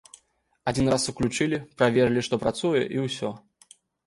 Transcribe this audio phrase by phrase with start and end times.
[0.71, 3.29] Адзін раз уключылі, праверылі, што працуе, і ўсё.